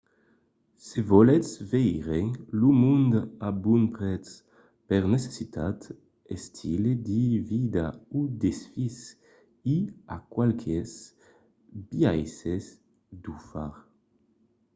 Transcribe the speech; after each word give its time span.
se 0.85 0.99
volètz 1.09 1.49
veire 1.71 2.21
lo 2.59 2.69
mond 2.81 3.11
a 3.47 3.49
bon 3.63 3.83
prètz 3.95 4.29
per 4.87 5.03
necessitat 5.15 5.79
estil 6.35 6.83
de 7.09 7.23
vida 7.51 7.85
o 8.17 8.19
desfís 8.43 8.97
i 9.75 9.77
a 10.15 10.17
qualques 10.33 10.89
biaisses 11.89 12.65
d'o 13.21 13.35
far 13.49 13.75